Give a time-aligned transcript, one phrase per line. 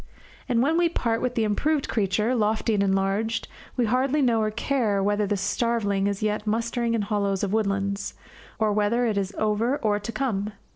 [0.49, 4.49] And when we part with the improved creature, lofty and enlarged, we hardly know or
[4.49, 8.15] care whether the starveling is yet mustering in hollows of woodlands,
[8.57, 10.53] or whether it is over or to come.